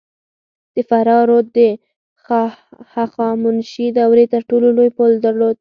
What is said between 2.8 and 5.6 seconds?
هخامنشي دورې تر ټولو لوی پل درلود